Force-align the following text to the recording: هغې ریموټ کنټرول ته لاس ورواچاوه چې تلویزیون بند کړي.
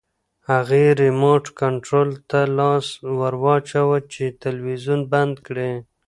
هغې 0.49 0.85
ریموټ 1.01 1.43
کنټرول 1.61 2.09
ته 2.29 2.39
لاس 2.57 2.85
ورواچاوه 3.19 3.97
چې 4.13 4.23
تلویزیون 4.43 5.01
بند 5.13 5.35
کړي. 5.47 5.71